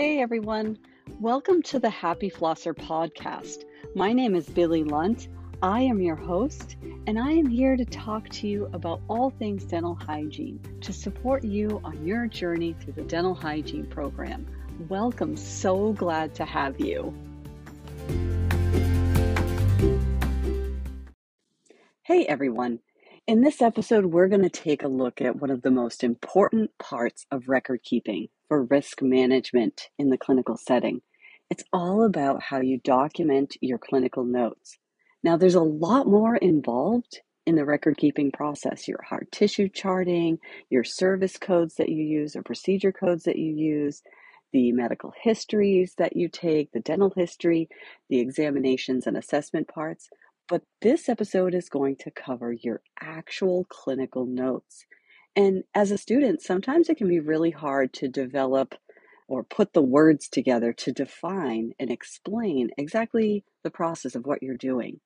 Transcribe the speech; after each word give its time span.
Hey 0.00 0.18
everyone, 0.22 0.78
welcome 1.20 1.60
to 1.64 1.78
the 1.78 1.90
Happy 1.90 2.30
Flosser 2.30 2.74
podcast. 2.74 3.64
My 3.94 4.14
name 4.14 4.34
is 4.34 4.48
Billy 4.48 4.82
Lunt. 4.82 5.28
I 5.60 5.82
am 5.82 6.00
your 6.00 6.16
host, 6.16 6.76
and 7.06 7.18
I 7.18 7.32
am 7.32 7.44
here 7.44 7.76
to 7.76 7.84
talk 7.84 8.26
to 8.30 8.48
you 8.48 8.70
about 8.72 9.02
all 9.08 9.28
things 9.28 9.64
dental 9.64 9.94
hygiene 9.94 10.58
to 10.80 10.94
support 10.94 11.44
you 11.44 11.82
on 11.84 12.06
your 12.06 12.26
journey 12.26 12.74
through 12.80 12.94
the 12.94 13.02
dental 13.02 13.34
hygiene 13.34 13.84
program. 13.84 14.46
Welcome, 14.88 15.36
so 15.36 15.92
glad 15.92 16.34
to 16.36 16.46
have 16.46 16.80
you. 16.80 17.14
Hey 22.04 22.24
everyone, 22.24 22.78
in 23.30 23.42
this 23.42 23.62
episode, 23.62 24.06
we're 24.06 24.26
going 24.26 24.42
to 24.42 24.50
take 24.50 24.82
a 24.82 24.88
look 24.88 25.20
at 25.20 25.36
one 25.36 25.52
of 25.52 25.62
the 25.62 25.70
most 25.70 26.02
important 26.02 26.68
parts 26.80 27.26
of 27.30 27.48
record 27.48 27.80
keeping 27.84 28.26
for 28.48 28.64
risk 28.64 29.02
management 29.02 29.82
in 30.00 30.10
the 30.10 30.18
clinical 30.18 30.56
setting. 30.56 31.00
It's 31.48 31.62
all 31.72 32.02
about 32.02 32.42
how 32.42 32.60
you 32.60 32.80
document 32.82 33.56
your 33.60 33.78
clinical 33.78 34.24
notes. 34.24 34.78
Now, 35.22 35.36
there's 35.36 35.54
a 35.54 35.60
lot 35.60 36.08
more 36.08 36.34
involved 36.34 37.20
in 37.46 37.54
the 37.54 37.64
record 37.64 37.98
keeping 37.98 38.32
process 38.32 38.88
your 38.88 39.02
hard 39.08 39.28
tissue 39.30 39.68
charting, 39.68 40.40
your 40.68 40.82
service 40.82 41.38
codes 41.38 41.76
that 41.76 41.88
you 41.88 42.02
use, 42.02 42.34
or 42.34 42.42
procedure 42.42 42.90
codes 42.90 43.22
that 43.22 43.38
you 43.38 43.54
use, 43.54 44.02
the 44.52 44.72
medical 44.72 45.12
histories 45.22 45.94
that 45.98 46.16
you 46.16 46.28
take, 46.28 46.72
the 46.72 46.80
dental 46.80 47.12
history, 47.16 47.68
the 48.08 48.18
examinations 48.18 49.06
and 49.06 49.16
assessment 49.16 49.68
parts. 49.68 50.08
But 50.50 50.62
this 50.82 51.08
episode 51.08 51.54
is 51.54 51.68
going 51.68 51.94
to 52.00 52.10
cover 52.10 52.52
your 52.52 52.82
actual 53.00 53.66
clinical 53.68 54.26
notes. 54.26 54.84
And 55.36 55.62
as 55.76 55.92
a 55.92 55.96
student, 55.96 56.42
sometimes 56.42 56.88
it 56.88 56.96
can 56.96 57.08
be 57.08 57.20
really 57.20 57.52
hard 57.52 57.92
to 57.94 58.08
develop 58.08 58.74
or 59.28 59.44
put 59.44 59.74
the 59.74 59.82
words 59.82 60.28
together 60.28 60.72
to 60.72 60.90
define 60.90 61.70
and 61.78 61.88
explain 61.88 62.70
exactly 62.76 63.44
the 63.62 63.70
process 63.70 64.16
of 64.16 64.26
what 64.26 64.42
you're 64.42 64.56
doing. 64.56 64.98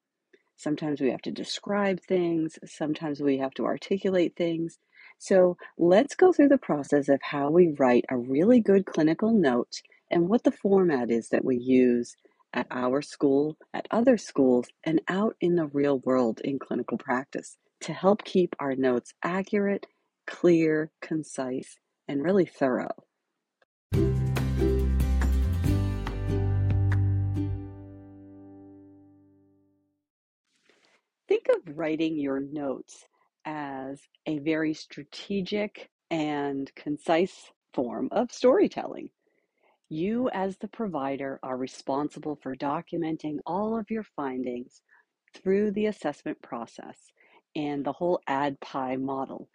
Sometimes 0.56 1.02
we 1.02 1.10
have 1.10 1.20
to 1.22 1.30
describe 1.30 2.00
things, 2.00 2.58
sometimes 2.64 3.20
we 3.20 3.36
have 3.36 3.52
to 3.54 3.66
articulate 3.66 4.36
things. 4.36 4.78
So 5.18 5.58
let's 5.76 6.14
go 6.14 6.32
through 6.32 6.48
the 6.48 6.56
process 6.56 7.10
of 7.10 7.20
how 7.20 7.50
we 7.50 7.74
write 7.78 8.06
a 8.08 8.16
really 8.16 8.60
good 8.60 8.86
clinical 8.86 9.30
note 9.30 9.82
and 10.10 10.26
what 10.26 10.44
the 10.44 10.52
format 10.52 11.10
is 11.10 11.28
that 11.28 11.44
we 11.44 11.58
use 11.58 12.16
at 12.54 12.66
our 12.70 13.02
school, 13.02 13.58
at 13.74 13.86
other 13.90 14.16
schools, 14.16 14.68
and 14.84 15.02
out 15.08 15.36
in 15.40 15.56
the 15.56 15.66
real 15.66 15.98
world 15.98 16.40
in 16.40 16.58
clinical 16.58 16.96
practice 16.96 17.58
to 17.80 17.92
help 17.92 18.24
keep 18.24 18.54
our 18.60 18.74
notes 18.76 19.12
accurate, 19.22 19.86
clear, 20.26 20.90
concise, 21.02 21.76
and 22.08 22.22
really 22.22 22.46
thorough. 22.46 22.94
Think 31.26 31.48
of 31.48 31.76
writing 31.76 32.18
your 32.18 32.40
notes 32.40 33.04
as 33.44 34.00
a 34.26 34.38
very 34.38 34.74
strategic 34.74 35.90
and 36.10 36.70
concise 36.76 37.50
form 37.72 38.08
of 38.12 38.30
storytelling. 38.30 39.10
You, 39.94 40.28
as 40.30 40.56
the 40.56 40.66
provider, 40.66 41.38
are 41.44 41.56
responsible 41.56 42.34
for 42.42 42.56
documenting 42.56 43.38
all 43.46 43.78
of 43.78 43.92
your 43.92 44.02
findings 44.02 44.82
through 45.32 45.70
the 45.70 45.86
assessment 45.86 46.42
process 46.42 46.98
and 47.54 47.84
the 47.84 47.92
whole 47.92 48.20
ADPI 48.28 49.00
model 49.00 49.48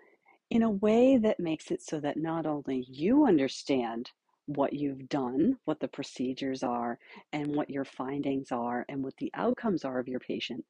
in 0.50 0.64
a 0.64 0.72
way 0.72 1.18
that 1.18 1.42
makes 1.42 1.72
it 1.72 1.82
so 1.82 2.00
that 2.00 2.16
not 2.16 2.46
only 2.46 2.86
you 2.88 3.26
understand 3.26 4.12
what 4.46 4.72
you've 4.72 5.10
done, 5.10 5.58
what 5.66 5.82
the 5.82 5.90
procedures 5.90 6.64
are, 6.64 7.00
and 7.34 7.54
what 7.54 7.70
your 7.70 7.84
findings 7.84 8.50
are, 8.50 8.86
and 8.88 9.04
what 9.04 9.18
the 9.18 9.32
outcomes 9.34 9.84
are 9.84 10.00
of 10.00 10.08
your 10.08 10.22
patient, 10.22 10.64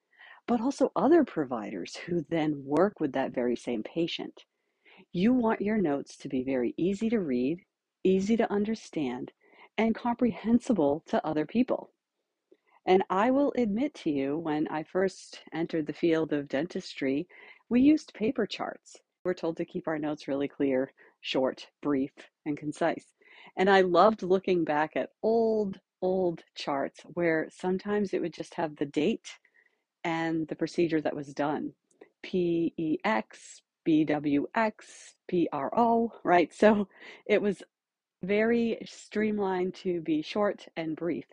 but 0.48 0.60
also 0.60 0.92
other 0.96 1.24
providers 1.24 1.96
who 1.96 2.26
then 2.32 2.60
work 2.66 3.00
with 3.00 3.12
that 3.14 3.36
very 3.36 3.56
same 3.56 3.84
patient. 3.84 4.46
You 5.14 5.32
want 5.32 5.62
your 5.62 5.78
notes 5.78 6.18
to 6.18 6.28
be 6.28 6.42
very 6.42 6.74
easy 6.76 7.08
to 7.12 7.20
read, 7.20 7.60
easy 8.04 8.36
to 8.36 8.52
understand, 8.52 9.32
and 9.80 9.96
comprehensible 9.96 11.02
to 11.08 11.26
other 11.26 11.46
people. 11.46 11.90
And 12.86 13.02
I 13.10 13.32
will 13.32 13.54
admit 13.56 13.94
to 13.96 14.12
you, 14.12 14.38
when 14.38 14.68
I 14.68 14.84
first 14.84 15.40
entered 15.54 15.88
the 15.88 15.94
field 15.94 16.34
of 16.34 16.50
dentistry, 16.50 17.30
we 17.70 17.80
used 17.80 18.14
paper 18.14 18.46
charts. 18.46 18.98
We're 19.24 19.34
told 19.34 19.56
to 19.56 19.64
keep 19.64 19.88
our 19.88 19.98
notes 19.98 20.28
really 20.28 20.50
clear, 20.50 20.92
short, 21.22 21.66
brief, 21.82 22.12
and 22.46 22.58
concise. 22.58 23.06
And 23.56 23.70
I 23.70 23.80
loved 23.80 24.22
looking 24.22 24.66
back 24.66 24.98
at 24.98 25.12
old, 25.24 25.80
old 26.02 26.44
charts 26.56 27.00
where 27.14 27.48
sometimes 27.50 28.14
it 28.14 28.20
would 28.20 28.34
just 28.34 28.56
have 28.56 28.76
the 28.76 28.86
date 28.86 29.30
and 30.04 30.46
the 30.50 30.58
procedure 30.58 31.00
that 31.00 31.16
was 31.16 31.34
done 31.34 31.72
PEX, 32.26 33.62
BWX, 33.88 34.74
PRO, 35.30 36.12
right? 36.26 36.54
So 36.54 36.90
it 37.26 37.42
was 37.42 37.64
very 38.24 38.78
streamlined 38.86 39.74
to 39.76 40.02
be 40.02 40.22
short 40.22 40.68
and 40.76 40.96
brief. 40.96 41.26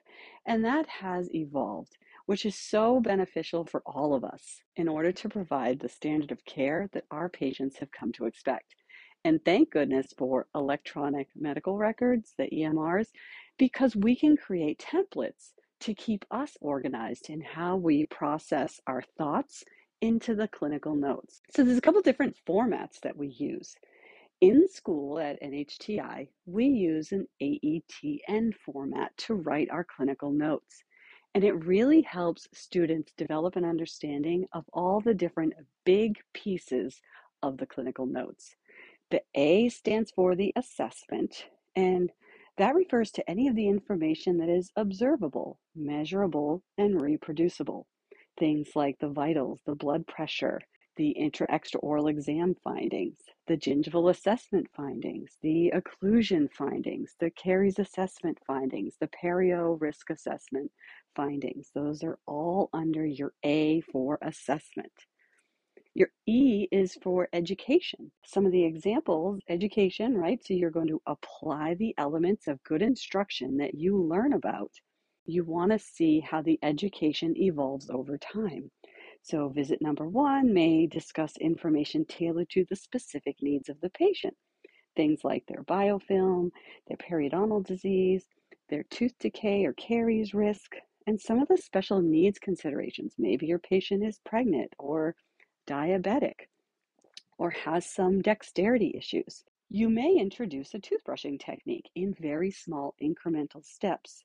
And 0.47 0.65
that 0.65 0.87
has 0.87 1.33
evolved, 1.35 1.97
which 2.27 2.47
is 2.47 2.57
so 2.57 3.01
beneficial 3.01 3.65
for 3.65 3.83
all 3.87 4.15
of 4.15 4.25
us 4.25 4.61
in 4.77 4.89
order 4.89 5.13
to 5.13 5.29
provide 5.29 5.81
the 5.81 5.89
standard 5.89 6.31
of 6.31 6.45
care 6.45 6.89
that 6.93 7.05
our 7.11 7.29
patients 7.29 7.79
have 7.79 7.91
come 7.91 8.13
to 8.13 8.27
expect. 8.27 8.75
And 9.25 9.45
thank 9.45 9.71
goodness 9.71 10.15
for 10.17 10.47
electronic 10.55 11.29
medical 11.35 11.77
records, 11.77 12.35
the 12.39 12.49
EMRs, 12.49 13.09
because 13.59 13.97
we 13.97 14.15
can 14.15 14.37
create 14.37 14.79
templates 14.79 15.53
to 15.81 15.95
keep 15.95 16.25
us 16.31 16.57
organized 16.61 17.29
in 17.29 17.41
how 17.41 17.77
we 17.77 18.07
process 18.07 18.81
our 18.87 19.03
thoughts 19.19 19.65
into 20.01 20.35
the 20.35 20.49
clinical 20.49 20.95
notes. 20.95 21.41
So 21.51 21.65
there's 21.65 21.79
a 21.79 21.83
couple 21.83 22.03
different 22.03 22.37
formats 22.47 23.01
that 23.03 23.17
we 23.17 23.29
use. 23.29 23.75
In 24.43 24.69
school 24.69 25.19
at 25.19 25.41
NHTI, 25.43 26.29
we 26.45 26.67
use 26.67 27.13
an 27.13 27.27
AETN 27.43 28.55
format 28.55 29.17
to 29.17 29.35
write 29.35 29.71
our 29.71 29.85
clinical 29.85 30.31
notes. 30.31 30.85
And 31.35 31.43
it 31.43 31.65
really 31.65 32.03
helps 32.03 32.47
students 32.53 33.13
develop 33.17 33.57
an 33.57 33.65
understanding 33.65 34.47
of 34.53 34.65
all 34.75 35.01
the 35.01 35.15
different 35.15 35.55
big 35.87 36.19
pieces 36.35 37.01
of 37.43 37.57
the 37.57 37.67
clinical 37.67 38.05
notes. 38.05 38.57
The 39.11 39.23
A 39.35 39.71
stands 39.71 40.11
for 40.11 40.35
the 40.35 40.53
assessment, 40.55 41.47
and 41.75 42.13
that 42.59 42.75
refers 42.75 43.11
to 43.13 43.31
any 43.31 43.49
of 43.49 43.57
the 43.57 43.69
information 43.69 44.37
that 44.39 44.51
is 44.51 44.71
observable, 44.77 45.61
measurable, 45.75 46.63
and 46.77 47.01
reproducible. 47.01 47.87
Things 48.39 48.69
like 48.75 48.99
the 48.99 49.09
vitals, 49.09 49.61
the 49.65 49.75
blood 49.75 50.07
pressure, 50.07 50.61
the 50.97 51.11
intra 51.11 51.47
extraoral 51.49 52.11
exam 52.11 52.55
findings, 52.65 53.19
the 53.47 53.57
gingival 53.57 54.11
assessment 54.11 54.67
findings, 54.75 55.37
the 55.43 55.73
occlusion 55.75 56.51
findings, 56.53 57.15
the 57.21 57.31
caries 57.31 57.79
assessment 57.79 58.39
findings, 58.47 58.95
the 59.01 59.09
perio 59.09 59.81
risk 59.81 60.11
assessment 60.11 60.71
findings. 61.15 61.71
Those 61.75 62.03
are 62.03 62.19
all 62.27 62.71
under 62.73 63.05
your 63.05 63.33
A 63.45 63.83
for 63.83 64.19
assessment. 64.23 64.93
Your 65.95 66.09
E 66.27 66.69
is 66.71 66.95
for 67.03 67.29
education. 67.33 68.13
Some 68.27 68.45
of 68.45 68.53
the 68.53 68.65
examples, 68.65 69.41
education, 69.49 70.17
right? 70.17 70.39
So 70.45 70.53
you're 70.53 70.71
going 70.71 70.89
to 70.89 71.01
apply 71.07 71.75
the 71.75 71.95
elements 71.97 72.49
of 72.49 72.63
good 72.65 72.83
instruction 72.83 73.57
that 73.59 73.75
you 73.75 74.03
learn 74.03 74.35
about. 74.35 74.73
You 75.25 75.45
want 75.45 75.73
to 75.73 75.79
see 75.79 76.21
how 76.21 76.43
the 76.43 76.59
education 76.63 77.35
evolves 77.37 77.89
over 77.91 78.19
time. 78.19 78.71
So, 79.29 79.49
visit 79.49 79.83
number 79.83 80.07
one 80.07 80.55
may 80.55 80.87
discuss 80.87 81.37
information 81.39 82.05
tailored 82.05 82.49
to 82.51 82.65
the 82.65 82.77
specific 82.77 83.43
needs 83.43 83.69
of 83.69 83.81
the 83.81 83.91
patient. 83.91 84.37
Things 84.95 85.25
like 85.25 85.45
their 85.47 85.65
biofilm, 85.65 86.53
their 86.87 86.97
periodontal 86.97 87.67
disease, 87.67 88.25
their 88.69 88.85
tooth 88.85 89.19
decay 89.19 89.65
or 89.65 89.73
caries 89.73 90.33
risk, 90.33 90.77
and 91.09 91.21
some 91.21 91.43
of 91.43 91.49
the 91.49 91.57
special 91.57 92.01
needs 92.01 92.39
considerations. 92.39 93.15
Maybe 93.19 93.47
your 93.47 93.59
patient 93.59 94.05
is 94.05 94.21
pregnant 94.25 94.73
or 94.79 95.17
diabetic 95.67 96.47
or 97.37 97.51
has 97.51 97.85
some 97.85 98.23
dexterity 98.23 98.93
issues. 98.97 99.43
You 99.69 99.89
may 99.89 100.15
introduce 100.15 100.73
a 100.73 100.79
toothbrushing 100.79 101.41
technique 101.41 101.91
in 101.97 102.15
very 102.15 102.53
small 102.53 102.95
incremental 103.03 103.65
steps 103.65 104.23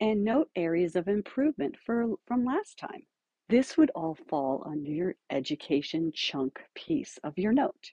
and 0.00 0.22
note 0.22 0.48
areas 0.54 0.94
of 0.94 1.08
improvement 1.08 1.74
for, 1.84 2.14
from 2.28 2.44
last 2.44 2.78
time. 2.78 3.04
This 3.48 3.76
would 3.76 3.90
all 3.90 4.14
fall 4.14 4.62
under 4.66 4.90
your 4.90 5.14
education 5.30 6.12
chunk 6.12 6.64
piece 6.74 7.18
of 7.24 7.38
your 7.38 7.52
note. 7.52 7.92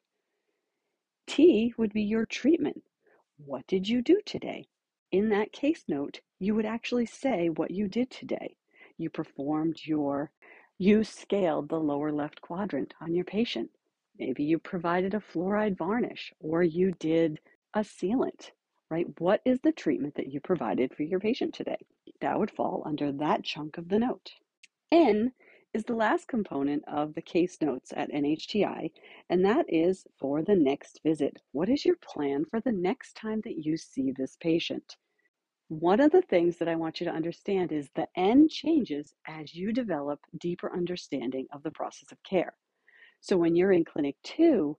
T 1.27 1.73
would 1.77 1.91
be 1.93 2.03
your 2.03 2.25
treatment. 2.25 2.83
What 3.37 3.67
did 3.67 3.87
you 3.87 4.01
do 4.01 4.21
today? 4.25 4.67
In 5.11 5.29
that 5.29 5.51
case 5.51 5.83
note, 5.87 6.21
you 6.39 6.55
would 6.55 6.65
actually 6.65 7.05
say 7.05 7.49
what 7.49 7.71
you 7.71 7.87
did 7.87 8.09
today. 8.09 8.55
You 8.97 9.09
performed 9.09 9.85
your, 9.85 10.31
you 10.77 11.03
scaled 11.03 11.69
the 11.69 11.79
lower 11.79 12.11
left 12.11 12.41
quadrant 12.41 12.93
on 13.01 13.13
your 13.13 13.25
patient. 13.25 13.71
Maybe 14.17 14.43
you 14.43 14.59
provided 14.59 15.13
a 15.13 15.19
fluoride 15.19 15.77
varnish 15.77 16.33
or 16.39 16.63
you 16.63 16.93
did 16.93 17.39
a 17.73 17.81
sealant 17.81 18.51
right? 18.91 19.07
What 19.19 19.41
is 19.45 19.59
the 19.61 19.71
treatment 19.71 20.15
that 20.15 20.31
you 20.31 20.41
provided 20.41 20.93
for 20.93 21.03
your 21.03 21.19
patient 21.19 21.53
today? 21.53 21.77
That 22.19 22.37
would 22.37 22.51
fall 22.51 22.83
under 22.85 23.11
that 23.13 23.43
chunk 23.43 23.77
of 23.77 23.87
the 23.87 23.97
note. 23.97 24.33
N 24.91 25.31
is 25.73 25.85
the 25.85 25.95
last 25.95 26.27
component 26.27 26.83
of 26.85 27.13
the 27.13 27.21
case 27.21 27.61
notes 27.61 27.93
at 27.95 28.11
NHTI, 28.11 28.91
and 29.29 29.45
that 29.45 29.65
is 29.69 30.05
for 30.19 30.43
the 30.43 30.55
next 30.55 30.99
visit. 31.01 31.37
What 31.53 31.69
is 31.69 31.85
your 31.85 31.95
plan 32.03 32.43
for 32.43 32.59
the 32.59 32.73
next 32.73 33.15
time 33.15 33.39
that 33.45 33.65
you 33.65 33.77
see 33.77 34.11
this 34.11 34.35
patient? 34.41 34.97
One 35.69 36.01
of 36.01 36.11
the 36.11 36.23
things 36.23 36.57
that 36.57 36.67
I 36.67 36.75
want 36.75 36.99
you 36.99 37.05
to 37.05 37.13
understand 37.13 37.71
is 37.71 37.89
the 37.95 38.09
N 38.17 38.49
changes 38.49 39.13
as 39.25 39.55
you 39.55 39.71
develop 39.71 40.19
deeper 40.37 40.75
understanding 40.75 41.47
of 41.53 41.63
the 41.63 41.71
process 41.71 42.11
of 42.11 42.21
care. 42.23 42.53
So 43.21 43.37
when 43.37 43.55
you're 43.55 43.71
in 43.71 43.85
clinic 43.85 44.17
two 44.23 44.77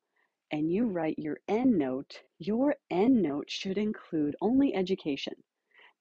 and 0.50 0.70
you 0.70 0.84
write 0.84 1.18
your 1.18 1.38
N 1.48 1.78
note, 1.78 2.20
your 2.38 2.76
N 2.90 3.22
note 3.22 3.48
should 3.48 3.78
include 3.78 4.36
only 4.42 4.74
education. 4.74 5.32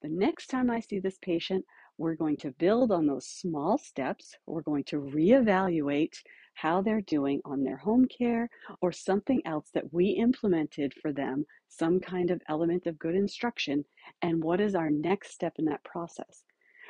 The 0.01 0.09
next 0.09 0.47
time 0.47 0.69
I 0.69 0.81
see 0.81 0.99
this 0.99 1.19
patient, 1.21 1.63
we're 2.01 2.15
going 2.15 2.35
to 2.37 2.51
build 2.53 2.91
on 2.91 3.05
those 3.05 3.27
small 3.27 3.77
steps. 3.77 4.33
We're 4.47 4.63
going 4.63 4.85
to 4.85 4.99
reevaluate 5.01 6.15
how 6.55 6.81
they're 6.81 7.01
doing 7.01 7.41
on 7.45 7.63
their 7.63 7.77
home 7.77 8.07
care 8.07 8.49
or 8.81 8.91
something 8.91 9.39
else 9.45 9.69
that 9.75 9.93
we 9.93 10.07
implemented 10.07 10.95
for 10.99 11.13
them, 11.13 11.45
some 11.69 11.99
kind 11.99 12.31
of 12.31 12.41
element 12.49 12.87
of 12.87 12.97
good 12.97 13.13
instruction, 13.13 13.85
and 14.23 14.43
what 14.43 14.59
is 14.59 14.73
our 14.73 14.89
next 14.89 15.31
step 15.31 15.53
in 15.59 15.65
that 15.65 15.83
process. 15.83 16.43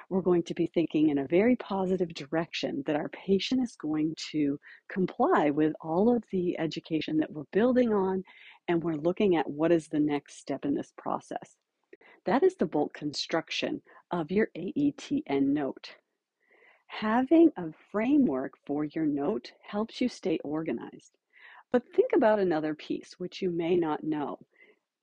We're 0.10 0.22
going 0.22 0.44
to 0.44 0.54
be 0.54 0.68
thinking 0.68 1.10
in 1.10 1.18
a 1.18 1.28
very 1.28 1.58
positive 1.58 2.14
direction 2.14 2.82
that 2.86 2.96
our 2.96 3.10
patient 3.10 3.62
is 3.62 3.76
going 3.76 4.16
to 4.32 4.58
comply 4.90 5.50
with 5.50 5.74
all 5.82 6.16
of 6.16 6.24
the 6.32 6.58
education 6.58 7.18
that 7.18 7.32
we're 7.32 7.44
building 7.52 7.92
on, 7.94 8.24
and 8.70 8.82
we're 8.82 8.96
looking 8.96 9.36
at 9.36 9.50
what 9.50 9.74
is 9.74 9.90
the 9.90 10.00
next 10.00 10.40
step 10.40 10.64
in 10.64 10.74
this 10.74 10.94
process. 10.98 11.58
That 12.26 12.44
is 12.44 12.56
the 12.56 12.68
bulk 12.68 12.94
construction 12.94 13.82
of 14.12 14.30
your 14.30 14.50
AETN 14.56 15.48
note. 15.48 15.96
Having 16.86 17.52
a 17.58 17.72
framework 17.92 18.54
for 18.66 18.86
your 18.86 19.08
note 19.08 19.54
helps 19.68 20.00
you 20.02 20.08
stay 20.08 20.38
organized. 20.44 21.18
But 21.72 21.88
think 21.96 22.12
about 22.14 22.40
another 22.40 22.76
piece 22.76 23.14
which 23.18 23.42
you 23.42 23.50
may 23.50 23.76
not 23.76 24.04
know. 24.04 24.38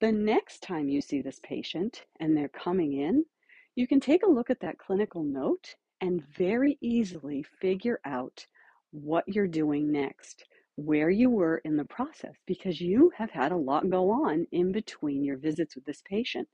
The 0.00 0.12
next 0.12 0.62
time 0.62 0.88
you 0.88 1.00
see 1.00 1.22
this 1.22 1.40
patient 1.42 2.04
and 2.20 2.36
they're 2.36 2.48
coming 2.48 2.92
in, 2.92 3.24
you 3.74 3.88
can 3.88 3.98
take 3.98 4.22
a 4.22 4.30
look 4.30 4.48
at 4.50 4.60
that 4.60 4.78
clinical 4.78 5.24
note 5.24 5.74
and 6.00 6.22
very 6.36 6.78
easily 6.80 7.42
figure 7.60 8.00
out 8.04 8.46
what 8.92 9.24
you're 9.26 9.48
doing 9.48 9.90
next, 9.90 10.44
where 10.76 11.10
you 11.10 11.30
were 11.30 11.58
in 11.64 11.76
the 11.76 11.84
process, 11.84 12.36
because 12.46 12.80
you 12.80 13.10
have 13.16 13.30
had 13.30 13.50
a 13.50 13.56
lot 13.56 13.90
go 13.90 14.10
on 14.10 14.46
in 14.52 14.70
between 14.70 15.24
your 15.24 15.36
visits 15.36 15.74
with 15.74 15.84
this 15.84 16.02
patient. 16.08 16.48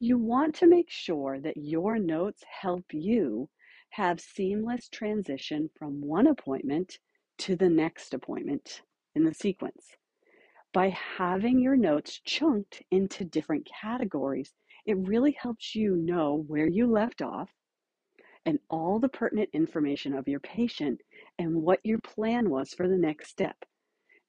You 0.00 0.16
want 0.16 0.54
to 0.56 0.68
make 0.68 0.90
sure 0.90 1.40
that 1.40 1.56
your 1.56 1.98
notes 1.98 2.44
help 2.44 2.84
you 2.92 3.48
have 3.90 4.20
seamless 4.20 4.88
transition 4.88 5.70
from 5.76 6.00
one 6.00 6.28
appointment 6.28 6.98
to 7.38 7.56
the 7.56 7.68
next 7.68 8.14
appointment 8.14 8.82
in 9.16 9.24
the 9.24 9.34
sequence. 9.34 9.96
By 10.72 10.90
having 10.90 11.58
your 11.58 11.74
notes 11.74 12.20
chunked 12.24 12.80
into 12.92 13.24
different 13.24 13.66
categories, 13.66 14.54
it 14.86 14.96
really 14.98 15.32
helps 15.32 15.74
you 15.74 15.96
know 15.96 16.44
where 16.46 16.68
you 16.68 16.86
left 16.86 17.20
off 17.20 17.50
and 18.46 18.60
all 18.70 19.00
the 19.00 19.08
pertinent 19.08 19.50
information 19.52 20.14
of 20.14 20.28
your 20.28 20.40
patient 20.40 21.00
and 21.40 21.60
what 21.62 21.80
your 21.82 21.98
plan 21.98 22.50
was 22.50 22.72
for 22.72 22.86
the 22.86 22.96
next 22.96 23.30
step. 23.30 23.56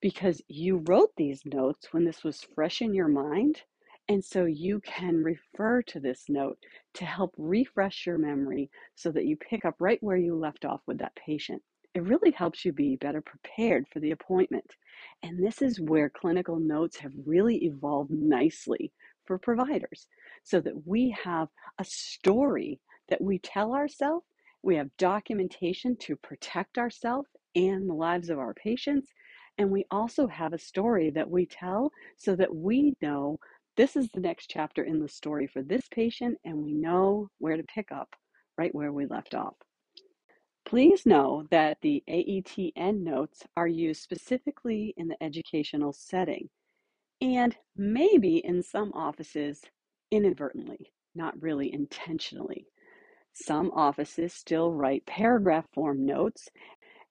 Because 0.01 0.42
you 0.48 0.77
wrote 0.88 1.12
these 1.16 1.45
notes 1.45 1.94
when 1.94 2.06
this 2.06 2.24
was 2.24 2.48
fresh 2.56 2.81
in 2.81 2.95
your 2.95 3.07
mind 3.07 3.62
and 4.09 4.25
so 4.25 4.45
you 4.45 4.81
can 4.81 5.23
refer 5.23 5.83
to 5.83 6.00
this 6.00 6.25
note 6.29 6.57
to 6.95 7.06
help 7.06 7.31
refresh 7.38 8.07
your 8.07 8.17
memory 8.17 8.71
so 8.95 9.11
that 9.11 9.25
you 9.25 9.38
pick 9.38 9.65
up 9.65 9.75
right 9.79 10.01
where 10.01 10.17
you 10.17 10.35
left 10.35 10.65
off 10.65 10.81
with 10.88 10.97
that 10.97 11.15
patient. 11.15 11.61
It 11.94 12.03
really 12.03 12.31
helps 12.31 12.65
you 12.65 12.73
be 12.73 12.95
better 12.95 13.21
prepared 13.21 13.88
for 13.88 14.00
the 14.00 14.09
appointment. 14.09 14.75
And 15.21 15.44
this 15.44 15.61
is 15.61 15.79
where 15.79 16.09
clinical 16.09 16.59
notes 16.59 16.97
have 16.97 17.11
really 17.23 17.57
evolved 17.65 18.09
nicely 18.09 18.91
for 19.25 19.38
providers 19.38 20.07
so 20.44 20.59
that 20.59 20.88
we 20.88 21.15
have 21.23 21.50
a 21.77 21.83
story 21.85 22.79
that 23.09 23.21
we 23.21 23.38
tell 23.38 23.75
ourselves. 23.75 24.25
We 24.63 24.75
have 24.75 24.89
documentation 24.97 25.95
to 25.97 26.15
protect 26.15 26.79
ourselves 26.79 27.29
and 27.56 27.88
the 27.88 27.94
lives 27.94 28.31
of 28.31 28.39
our 28.39 28.56
patients. 28.56 29.11
And 29.59 29.69
we 29.69 29.85
also 29.91 30.25
have 30.27 30.53
a 30.53 30.59
story 30.59 31.11
that 31.11 31.29
we 31.29 31.45
tell 31.45 31.91
so 32.17 32.35
that 32.38 32.56
we 32.56 32.95
know 33.01 33.39
this 33.79 33.95
is 33.95 34.09
the 34.09 34.19
next 34.19 34.47
chapter 34.47 34.83
in 34.83 34.99
the 34.99 35.07
story 35.07 35.47
for 35.47 35.63
this 35.63 35.87
patient, 35.89 36.37
and 36.43 36.65
we 36.65 36.73
know 36.73 37.29
where 37.37 37.55
to 37.55 37.63
pick 37.63 37.93
up 37.93 38.13
right 38.57 38.75
where 38.75 38.91
we 38.91 39.05
left 39.05 39.33
off. 39.33 39.55
Please 40.65 41.05
know 41.05 41.45
that 41.49 41.77
the 41.81 42.03
AETN 42.09 42.99
notes 42.99 43.43
are 43.55 43.69
used 43.69 44.01
specifically 44.01 44.93
in 44.97 45.07
the 45.07 45.23
educational 45.23 45.93
setting 45.93 46.49
and 47.21 47.55
maybe 47.77 48.39
in 48.39 48.61
some 48.61 48.91
offices 48.91 49.61
inadvertently, 50.11 50.91
not 51.15 51.41
really 51.41 51.73
intentionally. 51.73 52.67
Some 53.31 53.71
offices 53.71 54.33
still 54.33 54.73
write 54.73 55.05
paragraph 55.05 55.67
form 55.73 56.05
notes 56.05 56.49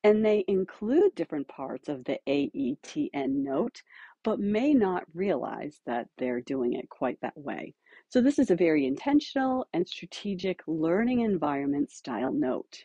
and 0.04 0.24
they 0.24 0.44
include 0.46 1.14
different 1.14 1.48
parts 1.48 1.88
of 1.88 2.04
the 2.04 2.18
AETN 2.28 3.42
note, 3.42 3.82
but 4.24 4.40
may 4.40 4.74
not 4.74 5.04
realize 5.14 5.80
that 5.86 6.08
they're 6.18 6.40
doing 6.40 6.74
it 6.74 6.88
quite 6.88 7.18
that 7.20 7.36
way. 7.36 7.74
So, 8.08 8.20
this 8.20 8.38
is 8.38 8.50
a 8.50 8.56
very 8.56 8.86
intentional 8.86 9.66
and 9.72 9.86
strategic 9.86 10.60
learning 10.66 11.20
environment 11.20 11.90
style 11.90 12.32
note. 12.32 12.84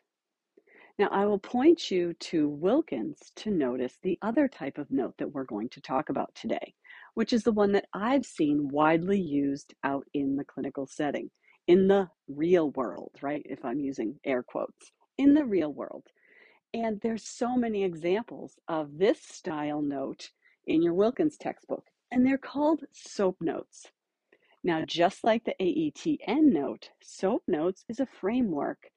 Now, 1.00 1.08
I 1.12 1.26
will 1.26 1.40
point 1.40 1.90
you 1.90 2.14
to 2.14 2.50
Wilkins 2.50 3.32
to 3.38 3.50
notice 3.50 3.98
the 4.02 4.20
other 4.22 4.48
type 4.48 4.78
of 4.78 4.92
note 4.92 5.16
that 5.18 5.32
we're 5.32 5.46
going 5.46 5.70
to 5.70 5.82
talk 5.82 6.10
about 6.10 6.36
today, 6.36 6.76
which 7.16 7.34
is 7.34 7.44
the 7.44 7.52
one 7.52 7.72
that 7.72 7.86
I've 7.94 8.26
seen 8.26 8.68
widely 8.70 9.20
used 9.20 9.74
out 9.84 10.06
in 10.14 10.36
the 10.36 10.46
clinical 10.46 10.86
setting, 10.86 11.32
in 11.68 11.88
the 11.88 12.10
real 12.28 12.72
world, 12.72 13.12
right? 13.22 13.42
If 13.46 13.66
I'm 13.66 13.80
using 13.80 14.20
air 14.24 14.44
quotes, 14.44 14.92
in 15.18 15.34
the 15.34 15.46
real 15.46 15.74
world. 15.74 16.06
And 16.76 17.00
there's 17.02 17.28
so 17.28 17.56
many 17.56 17.84
examples 17.84 18.60
of 18.68 18.98
this 18.98 19.22
style 19.22 19.82
note 19.82 20.30
in 20.66 20.82
your 20.82 20.94
Wilkins 20.94 21.38
textbook, 21.38 21.86
and 22.12 22.26
they're 22.26 22.38
called 22.38 22.84
SOAP 22.92 23.38
notes. 23.42 23.88
Now, 24.64 24.84
just 24.86 25.24
like 25.24 25.44
the 25.44 25.56
AETN 25.60 26.54
note, 26.54 26.90
SOAP 27.02 27.44
notes 27.48 27.84
is 27.90 28.00
a 28.00 28.06
framework 28.06 28.92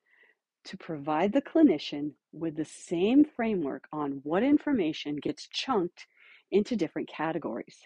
to 0.64 0.76
provide 0.76 1.32
the 1.32 1.42
clinician 1.42 2.12
with 2.32 2.56
the 2.56 2.64
same 2.64 3.24
framework 3.24 3.88
on 3.92 4.20
what 4.22 4.42
information 4.42 5.16
gets 5.16 5.48
chunked 5.48 6.06
into 6.50 6.76
different 6.76 7.08
categories. 7.08 7.78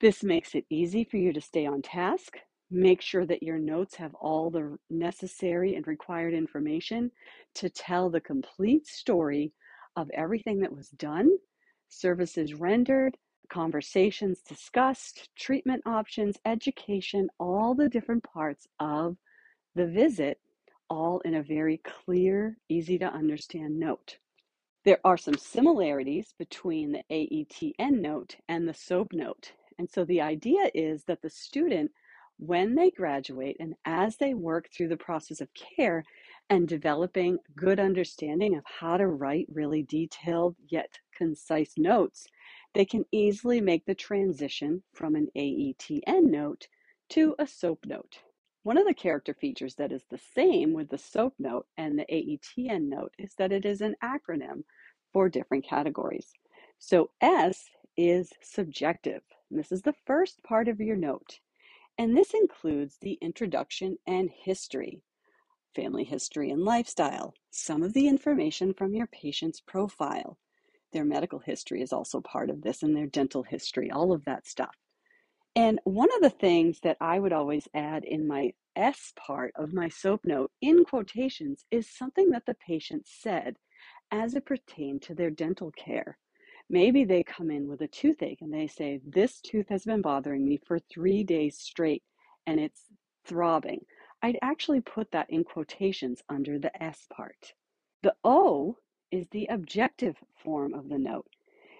This 0.00 0.22
makes 0.22 0.54
it 0.54 0.64
easy 0.70 1.04
for 1.04 1.16
you 1.16 1.32
to 1.32 1.40
stay 1.40 1.66
on 1.66 1.82
task, 1.82 2.38
make 2.70 3.00
sure 3.00 3.26
that 3.26 3.42
your 3.42 3.58
notes 3.58 3.96
have 3.96 4.14
all 4.14 4.50
the 4.50 4.78
necessary 4.90 5.74
and 5.74 5.86
required 5.86 6.34
information 6.34 7.10
to 7.54 7.68
tell 7.68 8.08
the 8.08 8.20
complete 8.20 8.86
story 8.86 9.52
of 9.96 10.10
everything 10.14 10.60
that 10.60 10.74
was 10.74 10.90
done 10.90 11.30
services 11.88 12.54
rendered, 12.54 13.16
conversations 13.50 14.42
discussed, 14.42 15.28
treatment 15.36 15.82
options, 15.86 16.36
education, 16.44 17.28
all 17.38 17.74
the 17.74 17.88
different 17.88 18.22
parts 18.22 18.66
of 18.78 19.16
the 19.74 19.86
visit, 19.86 20.38
all 20.90 21.20
in 21.20 21.34
a 21.34 21.42
very 21.42 21.78
clear, 21.78 22.56
easy 22.68 22.98
to 22.98 23.06
understand 23.06 23.78
note. 23.78 24.18
There 24.84 25.00
are 25.04 25.16
some 25.16 25.36
similarities 25.36 26.34
between 26.38 26.92
the 26.92 27.02
AETN 27.10 28.00
note 28.00 28.36
and 28.48 28.66
the 28.66 28.74
SOAP 28.74 29.12
note. 29.12 29.52
And 29.78 29.88
so 29.88 30.04
the 30.04 30.20
idea 30.20 30.70
is 30.74 31.04
that 31.04 31.22
the 31.22 31.30
student, 31.30 31.90
when 32.38 32.74
they 32.74 32.90
graduate 32.90 33.56
and 33.60 33.74
as 33.84 34.16
they 34.16 34.34
work 34.34 34.68
through 34.72 34.88
the 34.88 34.96
process 34.96 35.40
of 35.40 35.48
care, 35.54 36.04
and 36.50 36.66
developing 36.66 37.38
good 37.56 37.78
understanding 37.78 38.56
of 38.56 38.64
how 38.64 38.96
to 38.96 39.06
write 39.06 39.46
really 39.52 39.82
detailed 39.82 40.56
yet 40.68 40.98
concise 41.18 41.76
notes, 41.76 42.28
they 42.74 42.84
can 42.84 43.04
easily 43.12 43.60
make 43.60 43.84
the 43.84 43.94
transition 43.94 44.82
from 44.94 45.16
an 45.16 45.28
AETN 45.36 46.30
note 46.30 46.68
to 47.10 47.34
a 47.38 47.46
SOAP 47.46 47.84
note. 47.84 48.20
One 48.62 48.78
of 48.78 48.86
the 48.86 48.94
character 48.94 49.34
features 49.34 49.74
that 49.74 49.92
is 49.92 50.04
the 50.08 50.20
same 50.34 50.72
with 50.72 50.88
the 50.88 50.98
SOAP 50.98 51.34
note 51.38 51.66
and 51.76 51.98
the 51.98 52.06
AETN 52.06 52.88
note 52.88 53.12
is 53.18 53.34
that 53.34 53.52
it 53.52 53.66
is 53.66 53.80
an 53.80 53.96
acronym 54.02 54.62
for 55.12 55.28
different 55.28 55.64
categories. 55.66 56.32
So 56.78 57.10
S 57.20 57.64
is 57.96 58.32
subjective. 58.40 59.22
This 59.50 59.72
is 59.72 59.82
the 59.82 59.96
first 60.06 60.42
part 60.44 60.68
of 60.68 60.80
your 60.80 60.96
note. 60.96 61.40
And 61.98 62.16
this 62.16 62.32
includes 62.32 62.96
the 63.00 63.18
introduction 63.20 63.98
and 64.06 64.30
history 64.30 65.02
family 65.74 66.04
history 66.04 66.50
and 66.50 66.64
lifestyle, 66.64 67.34
some 67.50 67.82
of 67.82 67.92
the 67.92 68.08
information 68.08 68.74
from 68.74 68.94
your 68.94 69.06
patient's 69.06 69.60
profile. 69.60 70.36
Their 70.92 71.04
medical 71.04 71.38
history 71.38 71.82
is 71.82 71.92
also 71.92 72.20
part 72.20 72.50
of 72.50 72.62
this, 72.62 72.82
and 72.82 72.96
their 72.96 73.06
dental 73.06 73.42
history, 73.42 73.90
all 73.90 74.12
of 74.12 74.24
that 74.24 74.46
stuff. 74.46 74.76
And 75.54 75.80
one 75.84 76.08
of 76.14 76.22
the 76.22 76.30
things 76.30 76.80
that 76.80 76.96
I 77.00 77.18
would 77.18 77.32
always 77.32 77.68
add 77.74 78.04
in 78.04 78.26
my 78.26 78.52
S 78.76 79.12
part 79.16 79.52
of 79.56 79.72
my 79.72 79.88
SOAP 79.88 80.24
note 80.24 80.52
in 80.60 80.84
quotations 80.84 81.64
is 81.70 81.90
something 81.90 82.30
that 82.30 82.46
the 82.46 82.54
patient 82.54 83.06
said 83.06 83.56
as 84.10 84.34
it 84.34 84.46
pertained 84.46 85.02
to 85.02 85.14
their 85.14 85.30
dental 85.30 85.72
care. 85.72 86.16
Maybe 86.70 87.04
they 87.04 87.22
come 87.22 87.50
in 87.50 87.66
with 87.66 87.80
a 87.80 87.88
toothache 87.88 88.40
and 88.40 88.52
they 88.52 88.66
say, 88.66 89.00
This 89.04 89.40
tooth 89.40 89.68
has 89.68 89.84
been 89.84 90.02
bothering 90.02 90.46
me 90.46 90.58
for 90.58 90.78
three 90.78 91.24
days 91.24 91.58
straight 91.58 92.02
and 92.46 92.60
it's 92.60 92.84
throbbing. 93.26 93.80
I'd 94.22 94.38
actually 94.42 94.80
put 94.80 95.10
that 95.12 95.30
in 95.30 95.44
quotations 95.44 96.22
under 96.28 96.58
the 96.58 96.82
S 96.82 97.06
part. 97.12 97.54
The 98.02 98.14
O 98.22 98.76
is 99.10 99.28
the 99.28 99.46
objective 99.46 100.16
form 100.36 100.74
of 100.74 100.88
the 100.88 100.98
note, 100.98 101.28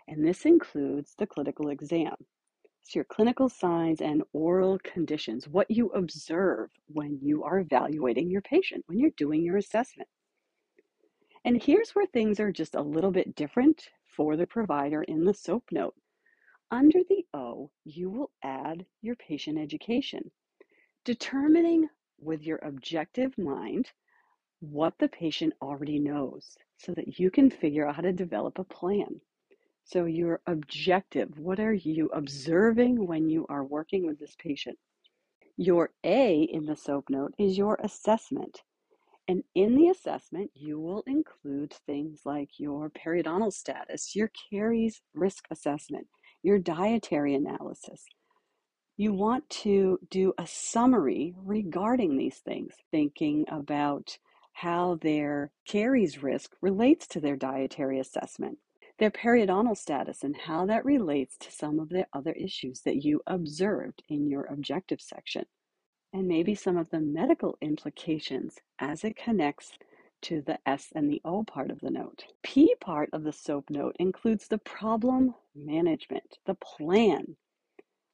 and 0.07 0.25
this 0.25 0.47
includes 0.47 1.15
the 1.15 1.27
clinical 1.27 1.69
exam. 1.69 2.15
So, 2.83 2.99
your 2.99 3.05
clinical 3.05 3.49
signs 3.49 4.01
and 4.01 4.23
oral 4.33 4.79
conditions, 4.83 5.47
what 5.47 5.71
you 5.71 5.89
observe 5.91 6.71
when 6.87 7.19
you 7.21 7.45
are 7.45 7.59
evaluating 7.59 8.31
your 8.31 8.41
patient, 8.41 8.85
when 8.87 8.99
you're 8.99 9.11
doing 9.17 9.43
your 9.43 9.59
assessment. 9.59 10.09
And 11.45 11.63
here's 11.63 11.91
where 11.91 12.07
things 12.07 12.41
are 12.41 12.53
just 12.53 12.75
a 12.75 12.83
little 12.83 13.11
bit 13.11 13.35
different 13.35 13.91
for 14.07 14.37
the 14.37 14.47
provider 14.47 15.03
in 15.03 15.25
the 15.25 15.35
SOAP 15.35 15.65
note. 15.71 15.95
Under 16.71 17.01
the 17.09 17.27
O, 17.35 17.71
you 17.85 18.11
will 18.11 18.31
add 18.43 18.87
your 19.03 19.17
patient 19.17 19.59
education, 19.59 20.31
determining 21.05 21.89
with 22.19 22.43
your 22.43 22.59
objective 22.63 23.37
mind 23.39 23.91
what 24.61 24.99
the 24.99 25.09
patient 25.09 25.53
already 25.63 25.99
knows 25.99 26.57
so 26.79 26.95
that 26.95 27.19
you 27.19 27.31
can 27.31 27.51
figure 27.51 27.87
out 27.87 27.97
how 27.97 28.03
to 28.03 28.13
develop 28.13 28.59
a 28.59 28.65
plan. 28.65 29.21
So, 29.85 30.05
your 30.05 30.41
objective 30.47 31.39
what 31.39 31.61
are 31.61 31.73
you 31.73 32.11
observing 32.13 33.07
when 33.07 33.29
you 33.29 33.47
are 33.49 33.65
working 33.65 34.07
with 34.07 34.19
this 34.19 34.37
patient? 34.39 34.79
Your 35.57 35.91
A 36.05 36.43
in 36.43 36.67
the 36.67 36.77
SOAP 36.77 37.11
note 37.11 37.35
is 37.39 37.59
your 37.59 37.79
assessment. 37.83 38.63
And 39.27 39.43
in 39.55 39.77
the 39.77 39.89
assessment, 39.89 40.51
you 40.55 40.81
will 40.81 41.03
include 41.07 41.75
things 41.87 42.23
like 42.25 42.49
your 42.59 42.91
periodontal 42.91 43.53
status, 43.53 44.17
your 44.17 44.31
caries 44.51 45.03
risk 45.15 45.47
assessment, 45.51 46.07
your 46.43 46.59
dietary 46.59 47.35
analysis. 47.35 48.07
You 48.97 49.13
want 49.13 49.49
to 49.51 49.99
do 50.11 50.33
a 50.39 50.47
summary 50.47 51.35
regarding 51.37 52.17
these 52.17 52.39
things, 52.39 52.75
thinking 52.91 53.45
about 53.49 54.19
how 54.63 54.99
their 55.03 55.53
caries 55.67 56.21
risk 56.21 56.53
relates 56.61 57.07
to 57.07 57.21
their 57.21 57.37
dietary 57.37 58.01
assessment, 58.01 58.59
their 58.99 59.11
periodontal 59.11 59.77
status, 59.77 60.25
and 60.25 60.37
how 60.37 60.67
that 60.67 60.85
relates 60.85 61.37
to 61.39 61.53
some 61.53 61.79
of 61.79 61.89
the 61.91 62.05
other 62.13 62.33
issues 62.33 62.81
that 62.81 63.05
you 63.05 63.21
observed 63.29 64.03
in 64.09 64.29
your 64.29 64.45
objective 64.47 65.01
section 65.01 65.45
and 66.13 66.27
maybe 66.27 66.57
some 66.57 66.77
of 66.77 66.91
the 66.91 66.99
medical 66.99 67.57
implications 67.61 68.57
as 68.81 69.05
it 69.05 69.15
connects 69.17 69.79
to 70.21 70.43
the 70.43 70.59
S 70.67 70.89
and 70.93 71.09
the 71.09 71.21
O 71.25 71.45
part 71.45 71.71
of 71.71 71.79
the 71.81 71.91
note. 71.91 72.25
P 72.43 72.75
part 72.81 73.09
of 73.13 73.23
the 73.23 73.33
SOAP 73.33 73.71
note 73.71 73.95
includes 74.01 74.49
the 74.49 74.59
problem 74.59 75.35
management, 75.55 76.39
the 76.47 76.55
plan. 76.55 77.37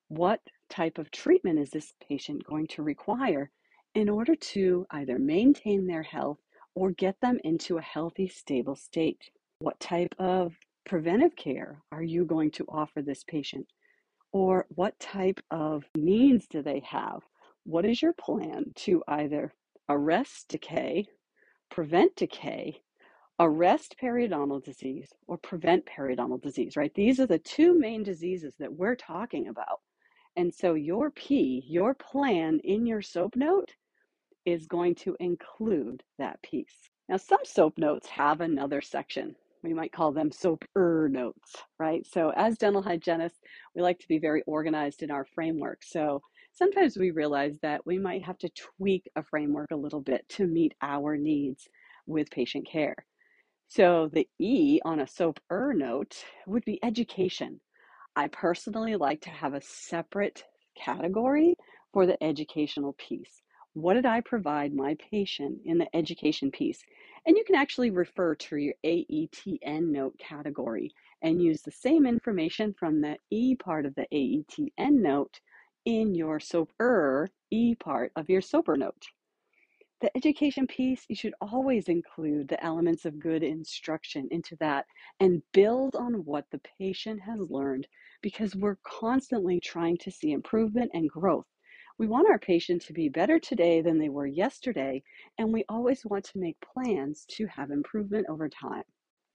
What 0.08 0.40
type 0.68 0.98
of 0.98 1.10
treatment 1.10 1.58
is 1.58 1.70
this 1.70 1.94
patient 2.06 2.44
going 2.44 2.66
to 2.66 2.82
require 2.82 3.50
in 3.94 4.08
order 4.08 4.34
to 4.34 4.86
either 4.90 5.18
maintain 5.18 5.86
their 5.86 6.02
health 6.02 6.38
or 6.74 6.90
get 6.90 7.20
them 7.20 7.38
into 7.44 7.78
a 7.78 7.82
healthy, 7.82 8.28
stable 8.28 8.76
state? 8.76 9.30
What 9.60 9.78
type 9.80 10.14
of 10.18 10.54
preventive 10.84 11.36
care 11.36 11.80
are 11.92 12.02
you 12.02 12.24
going 12.24 12.50
to 12.52 12.66
offer 12.68 13.02
this 13.02 13.24
patient? 13.24 13.66
Or 14.32 14.66
what 14.70 14.98
type 14.98 15.40
of 15.50 15.84
needs 15.96 16.46
do 16.48 16.60
they 16.62 16.80
have? 16.80 17.20
What 17.64 17.84
is 17.84 18.02
your 18.02 18.12
plan 18.12 18.72
to 18.76 19.02
either 19.06 19.54
arrest 19.88 20.48
decay, 20.48 21.06
prevent 21.70 22.16
decay, 22.16 22.80
arrest 23.38 23.96
periodontal 24.02 24.62
disease, 24.64 25.08
or 25.28 25.38
prevent 25.38 25.86
periodontal 25.86 26.42
disease, 26.42 26.76
right? 26.76 26.92
These 26.94 27.20
are 27.20 27.26
the 27.26 27.38
two 27.38 27.78
main 27.78 28.02
diseases 28.02 28.54
that 28.58 28.72
we're 28.72 28.96
talking 28.96 29.48
about. 29.48 29.80
And 30.36 30.52
so 30.52 30.74
your 30.74 31.10
P, 31.10 31.64
your 31.66 31.94
plan 31.94 32.60
in 32.64 32.86
your 32.86 33.02
SOAP 33.02 33.36
note 33.36 33.70
is 34.46 34.66
going 34.66 34.94
to 34.96 35.16
include 35.20 36.02
that 36.18 36.40
piece. 36.42 36.90
Now, 37.08 37.16
some 37.16 37.40
SOAP 37.44 37.78
notes 37.78 38.08
have 38.08 38.40
another 38.40 38.80
section. 38.80 39.36
We 39.62 39.74
might 39.74 39.92
call 39.92 40.12
them 40.12 40.30
SOAP-er 40.30 41.08
notes, 41.10 41.56
right? 41.78 42.06
So 42.06 42.32
as 42.36 42.58
dental 42.58 42.82
hygienists, 42.82 43.40
we 43.74 43.82
like 43.82 43.98
to 44.00 44.08
be 44.08 44.18
very 44.18 44.42
organized 44.46 45.02
in 45.02 45.10
our 45.10 45.24
framework. 45.34 45.82
So 45.82 46.20
sometimes 46.52 46.96
we 46.98 47.10
realize 47.10 47.58
that 47.62 47.86
we 47.86 47.98
might 47.98 48.24
have 48.24 48.38
to 48.38 48.50
tweak 48.50 49.10
a 49.16 49.22
framework 49.22 49.70
a 49.70 49.76
little 49.76 50.02
bit 50.02 50.28
to 50.30 50.46
meet 50.46 50.74
our 50.82 51.16
needs 51.16 51.68
with 52.06 52.30
patient 52.30 52.68
care. 52.70 52.96
So 53.68 54.10
the 54.12 54.28
E 54.38 54.80
on 54.84 55.00
a 55.00 55.06
SOAP-er 55.06 55.72
note 55.74 56.24
would 56.46 56.64
be 56.64 56.78
education. 56.84 57.60
I 58.16 58.28
personally 58.28 58.96
like 58.96 59.22
to 59.22 59.30
have 59.30 59.54
a 59.54 59.62
separate 59.62 60.44
category 60.76 61.56
for 61.92 62.06
the 62.06 62.22
educational 62.22 62.94
piece. 62.98 63.43
What 63.74 63.94
did 63.94 64.06
I 64.06 64.20
provide 64.20 64.72
my 64.72 64.94
patient 65.10 65.58
in 65.64 65.78
the 65.78 65.96
education 65.96 66.52
piece? 66.52 66.80
And 67.26 67.36
you 67.36 67.42
can 67.44 67.56
actually 67.56 67.90
refer 67.90 68.36
to 68.36 68.56
your 68.56 68.74
AETN 68.84 69.90
note 69.90 70.16
category 70.16 70.92
and 71.22 71.42
use 71.42 71.60
the 71.60 71.72
same 71.72 72.06
information 72.06 72.72
from 72.72 73.00
the 73.00 73.18
E 73.30 73.56
part 73.56 73.84
of 73.84 73.96
the 73.96 74.06
AETN 74.12 75.02
note 75.02 75.40
in 75.86 76.14
your 76.14 76.38
SOAP-er 76.38 77.28
E 77.50 77.74
part 77.74 78.12
of 78.14 78.28
your 78.28 78.40
SOAP-er 78.40 78.76
note. 78.76 79.06
The 80.00 80.16
education 80.16 80.68
piece, 80.68 81.04
you 81.08 81.16
should 81.16 81.34
always 81.40 81.88
include 81.88 82.46
the 82.46 82.62
elements 82.62 83.04
of 83.04 83.18
good 83.18 83.42
instruction 83.42 84.28
into 84.30 84.54
that 84.60 84.86
and 85.18 85.42
build 85.52 85.96
on 85.96 86.24
what 86.24 86.44
the 86.52 86.60
patient 86.78 87.20
has 87.22 87.40
learned 87.50 87.88
because 88.22 88.54
we're 88.54 88.78
constantly 88.84 89.58
trying 89.58 89.96
to 89.98 90.12
see 90.12 90.30
improvement 90.30 90.92
and 90.94 91.10
growth. 91.10 91.46
We 91.96 92.08
want 92.08 92.28
our 92.28 92.40
patient 92.40 92.82
to 92.82 92.92
be 92.92 93.08
better 93.08 93.38
today 93.38 93.80
than 93.80 93.98
they 93.98 94.08
were 94.08 94.26
yesterday, 94.26 95.04
and 95.38 95.52
we 95.52 95.64
always 95.68 96.04
want 96.04 96.24
to 96.24 96.38
make 96.38 96.56
plans 96.60 97.24
to 97.36 97.46
have 97.46 97.70
improvement 97.70 98.26
over 98.28 98.48
time. 98.48 98.82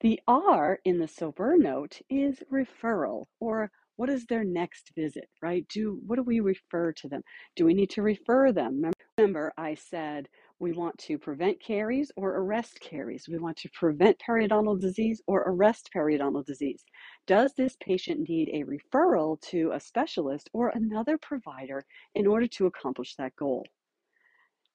The 0.02 0.20
R 0.28 0.80
in 0.84 1.00
the 1.00 1.08
SOAP-er 1.08 1.56
note 1.58 2.02
is 2.10 2.44
referral 2.52 3.28
or 3.40 3.72
what 3.96 4.10
is 4.10 4.26
their 4.26 4.44
next 4.44 4.92
visit, 4.94 5.30
right? 5.42 5.66
Do 5.70 6.02
what 6.06 6.18
do 6.18 6.24
we 6.24 6.42
refer 6.42 6.92
to 6.94 7.08
them? 7.08 7.22
Do 7.56 7.64
we 7.64 7.74
need 7.74 7.92
to 7.92 8.02
refer 8.02 8.52
them? 8.52 8.92
Remember, 9.18 9.54
I 9.58 9.76
said 9.76 10.28
we 10.60 10.74
want 10.74 10.98
to 10.98 11.18
prevent 11.18 11.62
caries 11.62 12.12
or 12.16 12.36
arrest 12.36 12.80
caries. 12.82 13.28
We 13.30 13.40
want 13.40 13.58
to 13.58 13.70
prevent 13.70 14.20
periodontal 14.20 14.80
disease 14.80 15.22
or 15.26 15.44
arrest 15.48 15.90
periodontal 15.96 16.46
disease. 16.46 16.84
Does 17.28 17.54
this 17.54 17.78
patient 17.80 18.28
need 18.28 18.50
a 18.50 18.66
referral 18.66 19.40
to 19.50 19.72
a 19.74 19.80
specialist 19.80 20.50
or 20.54 20.70
another 20.70 21.18
provider 21.18 21.86
in 22.16 22.28
order 22.28 22.48
to 22.48 22.66
accomplish 22.66 23.16
that 23.16 23.36
goal? 23.36 23.66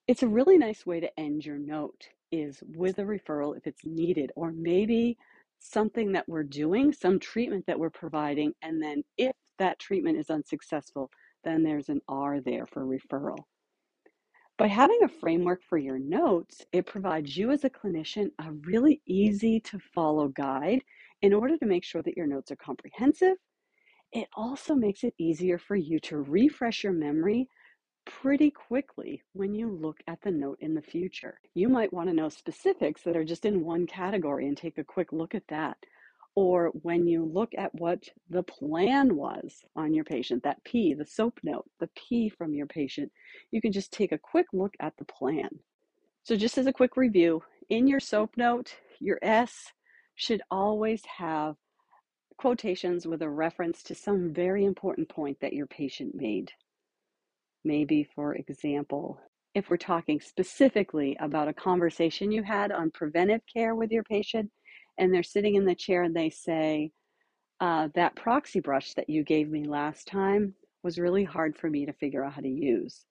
It's 0.08 0.22
a 0.22 0.28
really 0.28 0.58
nice 0.58 0.84
way 0.84 1.00
to 1.00 1.20
end 1.20 1.44
your 1.44 1.58
note 1.58 2.08
is 2.32 2.62
with 2.66 2.98
a 2.98 3.02
referral 3.02 3.56
if 3.56 3.66
it's 3.66 3.84
needed, 3.84 4.32
or 4.36 4.52
maybe 4.52 5.16
something 5.60 6.12
that 6.12 6.28
we're 6.28 6.42
doing, 6.42 6.92
some 6.92 7.18
treatment 7.18 7.64
that 7.66 7.78
we're 7.78 7.90
providing, 7.90 8.52
and 8.62 8.82
then 8.82 9.02
if 9.16 9.34
that 9.58 9.78
treatment 9.78 10.18
is 10.18 10.30
unsuccessful, 10.30 11.10
then 11.44 11.62
there's 11.62 11.88
an 11.88 12.00
R 12.08 12.40
there 12.40 12.66
for 12.66 12.84
referral. 12.84 13.44
By 14.56 14.66
having 14.68 15.00
a 15.02 15.08
framework 15.08 15.62
for 15.62 15.78
your 15.78 15.98
notes, 15.98 16.64
it 16.72 16.86
provides 16.86 17.36
you 17.36 17.50
as 17.50 17.64
a 17.64 17.70
clinician 17.70 18.30
a 18.38 18.52
really 18.52 19.00
easy 19.06 19.60
to 19.60 19.78
follow 19.78 20.28
guide 20.28 20.82
in 21.22 21.32
order 21.32 21.56
to 21.58 21.66
make 21.66 21.84
sure 21.84 22.02
that 22.02 22.16
your 22.16 22.26
notes 22.26 22.50
are 22.50 22.56
comprehensive. 22.56 23.36
It 24.12 24.28
also 24.36 24.74
makes 24.74 25.04
it 25.04 25.14
easier 25.18 25.58
for 25.58 25.76
you 25.76 25.98
to 26.00 26.18
refresh 26.18 26.84
your 26.84 26.92
memory 26.92 27.48
pretty 28.06 28.50
quickly 28.50 29.22
when 29.32 29.54
you 29.54 29.70
look 29.70 30.00
at 30.06 30.20
the 30.22 30.30
note 30.30 30.58
in 30.60 30.74
the 30.74 30.82
future. 30.82 31.40
You 31.54 31.68
might 31.68 31.92
want 31.92 32.08
to 32.10 32.14
know 32.14 32.28
specifics 32.28 33.02
that 33.02 33.16
are 33.16 33.24
just 33.24 33.44
in 33.44 33.64
one 33.64 33.86
category 33.86 34.46
and 34.48 34.56
take 34.56 34.78
a 34.78 34.84
quick 34.84 35.12
look 35.12 35.34
at 35.34 35.48
that. 35.48 35.78
Or 36.36 36.72
when 36.82 37.06
you 37.06 37.24
look 37.24 37.52
at 37.56 37.74
what 37.74 38.08
the 38.28 38.42
plan 38.42 39.14
was 39.14 39.64
on 39.76 39.94
your 39.94 40.04
patient, 40.04 40.42
that 40.42 40.62
P, 40.64 40.92
the 40.94 41.06
SOAP 41.06 41.38
note, 41.44 41.70
the 41.78 41.88
P 41.94 42.28
from 42.28 42.54
your 42.54 42.66
patient, 42.66 43.12
you 43.52 43.60
can 43.60 43.70
just 43.70 43.92
take 43.92 44.10
a 44.10 44.18
quick 44.18 44.46
look 44.52 44.74
at 44.80 44.96
the 44.96 45.04
plan. 45.04 45.48
So, 46.24 46.36
just 46.36 46.58
as 46.58 46.66
a 46.66 46.72
quick 46.72 46.96
review, 46.96 47.42
in 47.68 47.86
your 47.86 48.00
SOAP 48.00 48.36
note, 48.36 48.74
your 48.98 49.18
S 49.22 49.72
should 50.16 50.42
always 50.50 51.02
have 51.18 51.56
quotations 52.36 53.06
with 53.06 53.22
a 53.22 53.28
reference 53.28 53.82
to 53.84 53.94
some 53.94 54.32
very 54.32 54.64
important 54.64 55.08
point 55.08 55.38
that 55.40 55.52
your 55.52 55.66
patient 55.66 56.14
made. 56.14 56.50
Maybe, 57.64 58.08
for 58.14 58.34
example, 58.34 59.20
if 59.54 59.70
we're 59.70 59.76
talking 59.76 60.20
specifically 60.20 61.16
about 61.20 61.48
a 61.48 61.54
conversation 61.54 62.32
you 62.32 62.42
had 62.42 62.72
on 62.72 62.90
preventive 62.90 63.40
care 63.52 63.74
with 63.74 63.90
your 63.90 64.02
patient, 64.02 64.50
and 64.98 65.12
they're 65.12 65.22
sitting 65.22 65.54
in 65.54 65.64
the 65.64 65.74
chair 65.74 66.02
and 66.02 66.14
they 66.14 66.30
say, 66.30 66.90
uh, 67.60 67.88
That 67.94 68.16
proxy 68.16 68.60
brush 68.60 68.94
that 68.94 69.10
you 69.10 69.24
gave 69.24 69.50
me 69.50 69.64
last 69.64 70.06
time 70.06 70.54
was 70.82 70.98
really 70.98 71.24
hard 71.24 71.56
for 71.56 71.70
me 71.70 71.86
to 71.86 71.92
figure 71.92 72.24
out 72.24 72.34
how 72.34 72.42
to 72.42 72.48
use. 72.48 73.06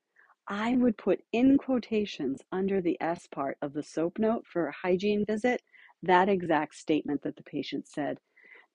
I 0.48 0.76
would 0.76 0.98
put 0.98 1.22
in 1.32 1.58
quotations 1.58 2.42
under 2.52 2.82
the 2.82 2.98
S 3.02 3.28
part 3.28 3.58
of 3.62 3.74
the 3.74 3.84
SOAP 3.84 4.20
note 4.20 4.46
for 4.46 4.68
a 4.68 4.74
hygiene 4.74 5.26
visit 5.26 5.62
that 6.04 6.28
exact 6.28 6.76
statement 6.76 7.22
that 7.24 7.36
the 7.38 7.44
patient 7.44 7.88
said. 7.88 8.20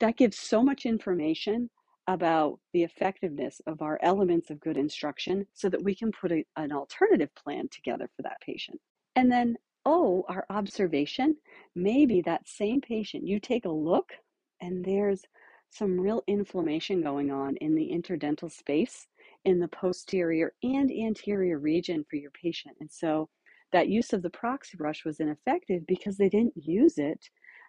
That 0.01 0.17
gives 0.17 0.39
so 0.39 0.63
much 0.63 0.87
information 0.87 1.69
about 2.07 2.59
the 2.73 2.85
effectiveness 2.85 3.61
of 3.67 3.83
our 3.83 3.99
elements 4.03 4.49
of 4.49 4.61
good 4.61 4.79
instruction 4.79 5.47
so 5.53 5.69
that 5.69 5.83
we 5.83 5.95
can 5.95 6.11
put 6.11 6.33
a, 6.33 6.43
an 6.57 6.73
alternative 6.73 7.29
plan 7.35 7.69
together 7.71 8.09
for 8.17 8.23
that 8.23 8.41
patient. 8.41 8.81
And 9.15 9.31
then, 9.31 9.57
oh, 9.89 10.23
our 10.29 10.45
observation, 10.51 11.35
maybe 11.75 12.21
that 12.21 12.47
same 12.47 12.79
patient, 12.79 13.27
you 13.27 13.41
take 13.41 13.65
a 13.65 13.71
look 13.71 14.13
and 14.61 14.85
there's 14.85 15.23
some 15.71 15.99
real 15.99 16.23
inflammation 16.27 17.03
going 17.03 17.31
on 17.31 17.57
in 17.57 17.75
the 17.75 17.91
interdental 17.91 18.53
space 18.53 19.07
in 19.47 19.59
the 19.59 19.69
posterior 19.69 20.53
and 20.63 20.91
anterior 20.91 21.59
region 21.59 22.05
for 22.11 22.17
your 22.17 22.31
patient. 22.33 22.77
And 22.81 22.91
so 22.93 23.31
that 23.73 23.89
use 23.89 24.13
of 24.13 24.23
the 24.23 24.31
proxy 24.31 24.77
brush 24.77 25.07
was 25.07 25.21
ineffective 25.21 25.87
because 25.87 26.19
they 26.19 26.29
didn't 26.29 26.55
use 26.57 26.99
it. 26.99 27.27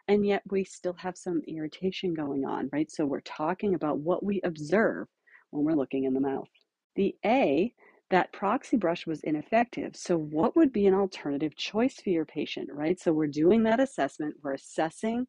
And 0.09 0.25
yet 0.25 0.41
we 0.49 0.65
still 0.65 0.95
have 0.97 1.17
some 1.17 1.41
irritation 1.47 2.13
going 2.13 2.43
on, 2.43 2.69
right? 2.73 2.91
So 2.91 3.05
we're 3.05 3.21
talking 3.21 3.75
about 3.75 3.99
what 3.99 4.25
we 4.25 4.41
observe 4.43 5.07
when 5.51 5.63
we're 5.63 5.79
looking 5.79 6.03
in 6.03 6.13
the 6.13 6.19
mouth. 6.19 6.49
The 6.95 7.15
A, 7.25 7.73
that 8.09 8.31
proxy 8.33 8.77
brush 8.77 9.05
was 9.05 9.21
ineffective. 9.23 9.95
So, 9.95 10.17
what 10.17 10.55
would 10.55 10.73
be 10.73 10.87
an 10.87 10.93
alternative 10.93 11.55
choice 11.55 11.95
for 11.95 12.09
your 12.09 12.25
patient, 12.25 12.69
right? 12.73 12.99
So, 12.99 13.13
we're 13.13 13.27
doing 13.27 13.63
that 13.63 13.79
assessment, 13.79 14.35
we're 14.43 14.53
assessing 14.53 15.27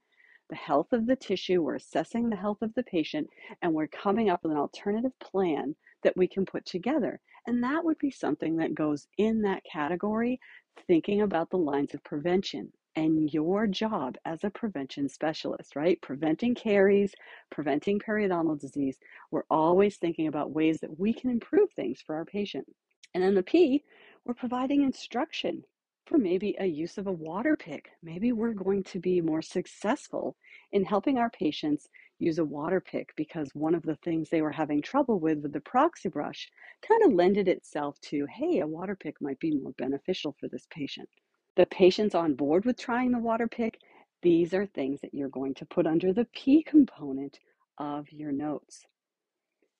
the 0.49 0.57
health 0.57 0.93
of 0.93 1.07
the 1.07 1.17
tissue, 1.17 1.63
we're 1.63 1.77
assessing 1.77 2.29
the 2.29 2.37
health 2.37 2.63
of 2.63 2.75
the 2.75 2.83
patient, 2.83 3.29
and 3.63 3.73
we're 3.73 3.87
coming 3.87 4.31
up 4.31 4.43
with 4.43 4.53
an 4.53 4.59
alternative 4.59 5.13
plan 5.21 5.77
that 6.03 6.17
we 6.17 6.27
can 6.27 6.45
put 6.45 6.65
together. 6.67 7.21
And 7.47 7.63
that 7.63 7.85
would 7.85 7.99
be 7.99 8.11
something 8.11 8.57
that 8.57 8.75
goes 8.75 9.07
in 9.19 9.43
that 9.43 9.63
category, 9.71 10.41
thinking 10.87 11.23
about 11.23 11.51
the 11.51 11.59
lines 11.59 11.95
of 11.95 12.03
prevention 12.05 12.73
and 12.97 13.33
your 13.33 13.67
job 13.67 14.17
as 14.25 14.45
a 14.45 14.51
prevention 14.51 15.09
specialist, 15.09 15.77
right? 15.77 16.01
Preventing 16.03 16.55
caries, 16.55 17.15
preventing 17.51 17.99
periodontal 17.99 18.61
disease. 18.61 18.99
We're 19.31 19.45
always 19.51 19.97
thinking 19.97 20.27
about 20.27 20.53
ways 20.53 20.81
that 20.81 20.99
we 20.99 21.13
can 21.13 21.31
improve 21.31 21.71
things 21.73 22.01
for 22.01 22.15
our 22.15 22.25
patient. 22.25 22.67
And 23.15 23.23
then 23.23 23.35
the 23.35 23.43
P, 23.43 23.85
we're 24.25 24.35
providing 24.35 24.83
instruction 24.83 25.65
for 26.07 26.19
maybe 26.19 26.57
a 26.59 26.67
use 26.67 26.99
of 26.99 27.07
a 27.07 27.13
water 27.13 27.57
pick. 27.57 27.91
Maybe 28.03 28.33
we're 28.33 28.53
going 28.53 28.83
to 28.85 28.99
be 28.99 29.21
more 29.21 29.43
successful 29.43 30.37
in 30.73 30.85
helping 30.85 31.19
our 31.19 31.31
patients 31.31 31.89
use 32.19 32.39
a 32.39 32.45
water 32.45 32.81
pick 32.81 33.15
because 33.17 33.51
one 33.55 33.75
of 33.75 33.83
the 33.83 33.97
things 33.97 34.29
they 34.29 34.43
were 34.43 34.51
having 34.51 34.83
trouble 34.83 35.21
with 35.21 35.39
with 35.39 35.53
the 35.53 35.61
proxy 35.61 36.09
brush 36.09 36.51
kind 36.87 37.03
of 37.05 37.13
lended 37.13 37.49
itself 37.49 38.01
to, 38.01 38.27
hey, 38.27 38.61
a 38.61 38.67
water 38.67 38.97
pick 38.97 39.21
might 39.21 39.39
be 39.39 39.53
more 39.53 39.73
beneficial 39.79 40.35
for 40.39 40.49
this 40.49 40.67
patient. 40.71 41.09
The 41.57 41.67
patient's 41.67 42.15
on 42.15 42.35
board 42.35 42.65
with 42.65 42.79
trying 42.79 43.13
the 43.13 43.19
water 43.19 43.49
pick. 43.49 43.79
These 44.23 44.55
are 44.55 44.67
things 44.67 45.01
that 45.01 45.15
you're 45.15 45.29
going 45.29 45.55
to 45.55 45.67
put 45.67 45.87
under 45.87 46.13
the 46.13 46.27
P 46.35 46.63
component 46.63 47.39
of 47.79 48.11
your 48.13 48.33
notes. 48.33 48.85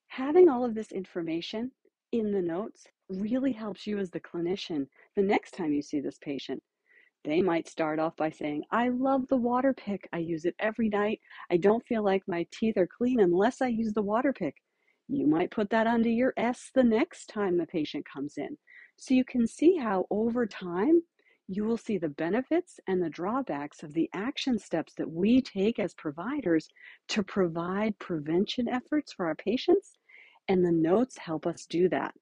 Having 0.09 0.49
all 0.49 0.65
of 0.65 0.75
this 0.75 0.93
information 0.93 1.71
in 2.13 2.33
the 2.33 2.43
notes 2.43 2.87
really 3.09 3.53
helps 3.53 3.87
you 3.87 3.99
as 3.99 4.11
the 4.11 4.21
clinician 4.21 4.87
the 5.17 5.23
next 5.23 5.53
time 5.53 5.73
you 5.73 5.83
see 5.83 6.01
this 6.01 6.19
patient 6.19 6.63
they 7.25 7.43
might 7.43 7.69
start 7.69 7.99
off 7.99 8.17
by 8.17 8.31
saying, 8.31 8.65
I 8.71 8.89
love 8.89 9.29
the 9.29 9.37
water 9.37 9.75
pick. 9.75 10.09
I 10.13 10.19
use 10.19 10.45
it 10.47 10.55
every 10.59 10.89
night. 10.89 11.21
I 11.51 11.59
don't 11.59 11.87
feel 11.87 12.03
like 12.03 12.23
my 12.27 12.47
teeth 12.51 12.79
are 12.79 12.87
clean 12.87 13.21
unless 13.21 13.61
I 13.61 13.69
use 13.69 13.93
the 13.93 14.03
water 14.03 14.33
pick. 14.33 14.57
You 15.09 15.27
might 15.27 15.51
put 15.51 15.69
that 15.71 15.87
under 15.87 16.09
your 16.09 16.33
S 16.37 16.71
the 16.75 16.85
next 16.85 17.27
time 17.27 17.59
the 17.59 17.67
patient 17.67 18.07
comes 18.11 18.39
in. 18.39 18.57
So 18.97 19.13
you 19.15 19.25
can 19.25 19.47
see 19.47 19.77
how 19.77 20.07
over 20.11 20.47
time 20.47 21.03
you 21.53 21.65
will 21.65 21.77
see 21.77 21.99
the 21.99 22.09
benefits 22.09 22.79
and 22.87 23.03
the 23.03 23.11
drawbacks 23.11 23.83
of 23.83 23.93
the 23.93 24.09
action 24.15 24.57
steps 24.57 24.95
that 24.95 25.11
we 25.11 25.43
take 25.43 25.81
as 25.81 25.95
providers 25.95 26.69
to 27.09 27.25
provide 27.25 27.99
prevention 27.99 28.69
efforts 28.69 29.13
for 29.13 29.27
our 29.27 29.35
patients. 29.35 29.99
And 30.47 30.65
the 30.65 30.71
notes 30.71 31.19
help 31.19 31.49
us 31.49 31.67
do 31.67 31.89
that. 31.89 32.15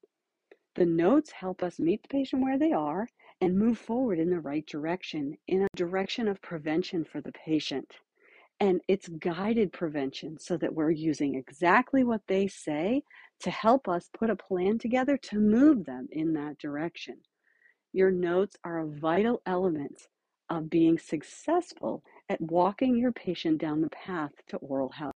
The 0.73 0.87
notes 0.87 1.29
help 1.31 1.61
us 1.61 1.77
meet 1.79 2.01
the 2.01 2.07
patient 2.07 2.41
where 2.41 2.57
they 2.57 2.71
are 2.71 3.07
and 3.39 3.55
move 3.55 3.77
forward 3.77 4.17
in 4.17 4.31
the 4.31 4.39
right 4.39 4.65
direction, 4.65 5.37
in 5.47 5.61
a 5.61 5.77
direction 5.77 6.27
of 6.27 6.41
prevention 6.41 7.03
for 7.05 7.21
the 7.21 7.31
patient. 7.31 7.97
And 8.59 8.81
it's 8.87 9.09
guided 9.09 9.71
prevention 9.71 10.39
so 10.39 10.57
that 10.57 10.73
we're 10.73 10.89
using 10.89 11.35
exactly 11.35 12.03
what 12.03 12.21
they 12.27 12.47
say 12.47 13.03
to 13.41 13.51
help 13.51 13.87
us 13.87 14.09
put 14.11 14.31
a 14.31 14.35
plan 14.35 14.79
together 14.79 15.17
to 15.17 15.39
move 15.39 15.85
them 15.85 16.07
in 16.11 16.33
that 16.33 16.57
direction. 16.57 17.17
Your 17.91 18.11
notes 18.11 18.55
are 18.63 18.77
a 18.77 18.87
vital 18.87 19.41
element 19.47 20.07
of 20.49 20.69
being 20.69 20.99
successful 20.99 22.03
at 22.29 22.39
walking 22.39 22.95
your 22.95 23.11
patient 23.11 23.57
down 23.59 23.81
the 23.81 23.89
path 23.89 24.31
to 24.49 24.57
oral 24.57 24.89
health. 24.89 25.15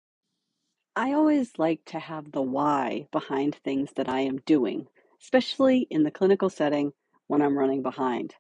I 0.96 1.14
always 1.14 1.60
like 1.60 1.86
to 1.86 2.00
have 2.00 2.32
the 2.32 2.42
why 2.42 3.08
behind 3.12 3.56
things 3.56 3.92
that 3.96 4.10
I 4.10 4.22
am 4.22 4.38
doing, 4.40 4.88
especially 5.22 5.88
in 5.90 6.04
the 6.04 6.12
clinical 6.12 6.50
setting 6.50 6.94
when 7.28 7.42
I'm 7.42 7.58
running 7.58 7.84
behind. 7.84 8.36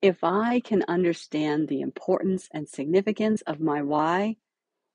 If 0.00 0.24
I 0.24 0.58
can 0.58 0.84
understand 0.88 1.68
the 1.68 1.80
importance 1.80 2.48
and 2.52 2.68
significance 2.68 3.42
of 3.42 3.60
my 3.60 3.82
why, 3.82 4.36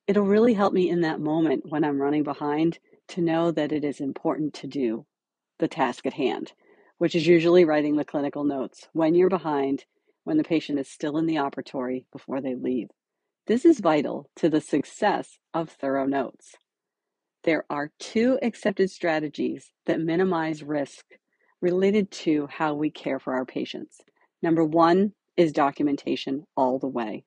it'll 0.08 0.24
really 0.24 0.54
help 0.54 0.74
me 0.74 0.90
in 0.90 1.02
that 1.02 1.22
moment 1.22 1.66
when 1.70 1.86
I'm 1.86 2.02
running 2.02 2.24
behind 2.24 2.80
to 3.10 3.22
know 3.22 3.52
that 3.52 3.72
it 3.72 3.86
is 3.86 4.02
important 4.02 4.54
to 4.56 4.68
do 4.68 5.06
the 5.60 5.70
task 5.70 6.06
at 6.06 6.14
hand, 6.14 6.52
which 6.98 7.16
is 7.16 7.28
usually 7.28 7.66
writing 7.66 7.96
the 7.96 8.06
clinical 8.06 8.44
notes 8.44 8.88
when 8.94 9.14
you're 9.14 9.30
behind, 9.30 9.86
when 10.24 10.38
the 10.38 10.44
patient 10.44 10.80
is 10.80 10.90
still 10.90 11.18
in 11.18 11.26
the 11.26 11.36
operatory 11.36 12.06
before 12.12 12.42
they 12.42 12.56
leave. 12.56 12.90
This 13.46 13.64
is 13.66 13.80
vital 13.80 14.30
to 14.38 14.50
the 14.50 14.62
success 14.62 15.40
of 15.54 15.70
thorough 15.70 16.06
notes. 16.06 16.56
There 17.44 17.66
are 17.70 17.92
two 18.00 18.38
accepted 18.42 18.90
strategies 18.90 19.72
that 19.86 20.02
minimize 20.02 20.64
risk 20.64 21.06
related 21.62 22.12
to 22.12 22.48
how 22.52 22.74
we 22.74 22.90
care 22.90 23.20
for 23.20 23.34
our 23.34 23.46
patients. 23.46 24.02
Number 24.42 24.66
one 24.66 25.14
is 25.38 25.52
documentation 25.52 26.46
all 26.58 26.78
the 26.78 26.88
way. 26.88 27.24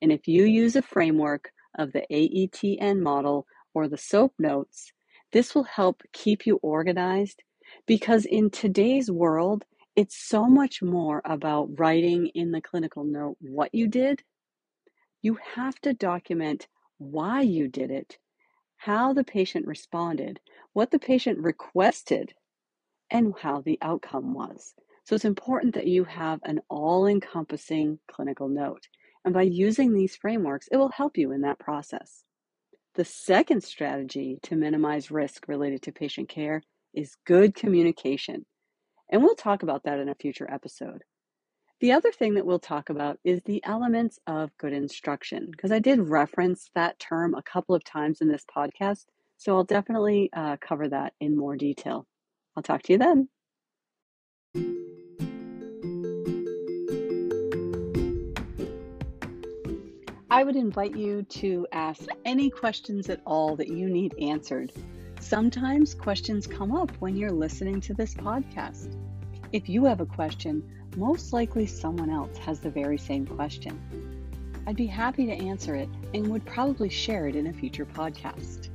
And 0.00 0.12
if 0.12 0.28
you 0.28 0.44
use 0.44 0.76
a 0.76 0.82
framework 0.82 1.50
of 1.76 1.92
the 1.92 2.04
AETN 2.10 3.00
model 3.00 3.46
or 3.74 3.88
the 3.88 3.98
SOAP 3.98 4.32
notes, 4.38 4.92
this 5.32 5.54
will 5.54 5.64
help 5.64 6.02
keep 6.12 6.46
you 6.46 6.60
organized 6.62 7.42
because 7.86 8.24
in 8.24 8.50
today's 8.50 9.10
world, 9.10 9.64
it's 9.96 10.16
so 10.16 10.46
much 10.46 10.82
more 10.82 11.22
about 11.24 11.78
writing 11.78 12.28
in 12.34 12.50
the 12.50 12.60
clinical 12.60 13.04
note 13.04 13.36
what 13.40 13.74
you 13.74 13.86
did. 13.86 14.22
You 15.22 15.38
have 15.54 15.78
to 15.80 15.94
document 15.94 16.66
why 16.98 17.42
you 17.42 17.68
did 17.68 17.90
it, 17.90 18.18
how 18.76 19.12
the 19.12 19.24
patient 19.24 19.66
responded, 19.66 20.40
what 20.72 20.90
the 20.90 20.98
patient 20.98 21.38
requested 21.38 22.34
and 23.10 23.34
how 23.40 23.60
the 23.60 23.78
outcome 23.82 24.34
was. 24.34 24.74
So 25.04 25.14
it's 25.14 25.24
important 25.24 25.74
that 25.74 25.86
you 25.86 26.04
have 26.04 26.40
an 26.44 26.60
all 26.68 27.06
encompassing 27.06 27.98
clinical 28.10 28.48
note. 28.48 28.88
And 29.24 29.32
by 29.32 29.42
using 29.42 29.92
these 29.92 30.16
frameworks, 30.16 30.68
it 30.72 30.76
will 30.76 30.90
help 30.90 31.16
you 31.16 31.32
in 31.32 31.42
that 31.42 31.58
process. 31.58 32.24
The 32.94 33.04
second 33.04 33.62
strategy 33.62 34.38
to 34.44 34.56
minimize 34.56 35.10
risk 35.10 35.46
related 35.48 35.82
to 35.82 35.92
patient 35.92 36.28
care 36.28 36.62
is 36.94 37.16
good 37.26 37.54
communication. 37.54 38.46
And 39.10 39.22
we'll 39.22 39.34
talk 39.34 39.62
about 39.62 39.82
that 39.84 39.98
in 39.98 40.08
a 40.08 40.14
future 40.14 40.50
episode. 40.50 41.02
The 41.80 41.92
other 41.92 42.12
thing 42.12 42.34
that 42.34 42.46
we'll 42.46 42.58
talk 42.58 42.88
about 42.88 43.18
is 43.24 43.42
the 43.44 43.62
elements 43.64 44.18
of 44.26 44.56
good 44.58 44.72
instruction, 44.72 45.48
because 45.50 45.72
I 45.72 45.80
did 45.80 45.98
reference 46.00 46.70
that 46.74 46.98
term 46.98 47.34
a 47.34 47.42
couple 47.42 47.74
of 47.74 47.84
times 47.84 48.20
in 48.20 48.28
this 48.28 48.44
podcast. 48.56 49.04
So 49.36 49.56
I'll 49.56 49.64
definitely 49.64 50.30
uh, 50.32 50.56
cover 50.60 50.88
that 50.88 51.12
in 51.20 51.36
more 51.36 51.56
detail. 51.56 52.06
I'll 52.56 52.62
talk 52.62 52.82
to 52.84 52.92
you 52.92 52.98
then. 52.98 53.28
I 60.30 60.42
would 60.42 60.56
invite 60.56 60.96
you 60.96 61.22
to 61.22 61.66
ask 61.70 62.06
any 62.24 62.50
questions 62.50 63.08
at 63.08 63.20
all 63.24 63.56
that 63.56 63.68
you 63.68 63.88
need 63.88 64.14
answered. 64.20 64.72
Sometimes 65.24 65.94
questions 65.94 66.46
come 66.46 66.70
up 66.70 66.90
when 66.98 67.16
you're 67.16 67.32
listening 67.32 67.80
to 67.80 67.94
this 67.94 68.12
podcast. 68.12 68.94
If 69.52 69.70
you 69.70 69.86
have 69.86 70.02
a 70.02 70.06
question, 70.06 70.62
most 70.98 71.32
likely 71.32 71.64
someone 71.64 72.10
else 72.10 72.36
has 72.36 72.60
the 72.60 72.68
very 72.68 72.98
same 72.98 73.26
question. 73.26 73.80
I'd 74.66 74.76
be 74.76 74.84
happy 74.84 75.24
to 75.24 75.32
answer 75.32 75.76
it 75.76 75.88
and 76.12 76.28
would 76.28 76.44
probably 76.44 76.90
share 76.90 77.26
it 77.26 77.36
in 77.36 77.46
a 77.46 77.54
future 77.54 77.86
podcast. 77.86 78.68